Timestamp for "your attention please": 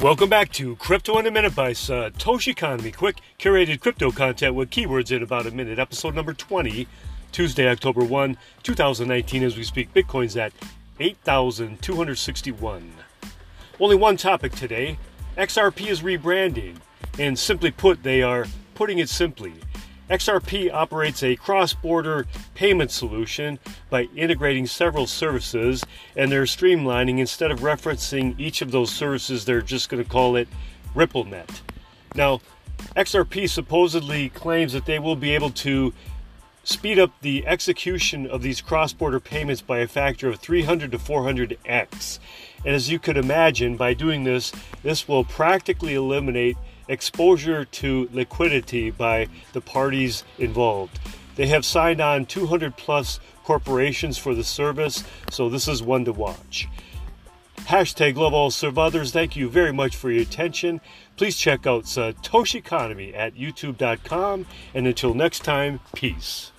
60.10-61.36